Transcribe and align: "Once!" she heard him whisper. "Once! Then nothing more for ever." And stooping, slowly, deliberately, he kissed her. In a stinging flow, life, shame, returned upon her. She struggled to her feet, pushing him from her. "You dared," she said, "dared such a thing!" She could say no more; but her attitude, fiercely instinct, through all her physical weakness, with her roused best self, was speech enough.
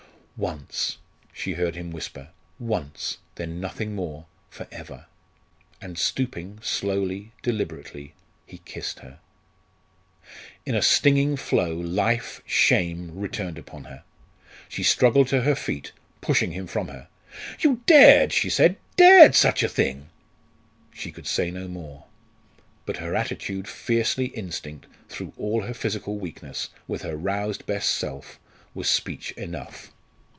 "Once!" 0.37 0.97
she 1.31 1.53
heard 1.53 1.75
him 1.75 1.91
whisper. 1.91 2.29
"Once! 2.57 3.19
Then 3.35 3.59
nothing 3.59 3.93
more 3.93 4.25
for 4.49 4.67
ever." 4.71 5.05
And 5.79 5.99
stooping, 5.99 6.57
slowly, 6.63 7.31
deliberately, 7.43 8.15
he 8.47 8.57
kissed 8.57 9.01
her. 9.01 9.19
In 10.65 10.73
a 10.73 10.81
stinging 10.81 11.37
flow, 11.37 11.75
life, 11.75 12.41
shame, 12.47 13.11
returned 13.19 13.59
upon 13.59 13.83
her. 13.83 14.03
She 14.67 14.81
struggled 14.81 15.27
to 15.27 15.41
her 15.43 15.53
feet, 15.53 15.91
pushing 16.21 16.53
him 16.53 16.65
from 16.65 16.87
her. 16.87 17.07
"You 17.59 17.83
dared," 17.85 18.33
she 18.33 18.49
said, 18.49 18.77
"dared 18.97 19.35
such 19.35 19.61
a 19.61 19.69
thing!" 19.69 20.09
She 20.91 21.11
could 21.11 21.27
say 21.27 21.51
no 21.51 21.67
more; 21.67 22.05
but 22.87 22.97
her 22.97 23.13
attitude, 23.15 23.67
fiercely 23.67 24.25
instinct, 24.29 24.87
through 25.07 25.33
all 25.37 25.61
her 25.61 25.73
physical 25.75 26.17
weakness, 26.17 26.69
with 26.87 27.03
her 27.03 27.15
roused 27.15 27.67
best 27.67 27.89
self, 27.91 28.39
was 28.73 28.89
speech 28.89 29.33
enough. 29.33 29.91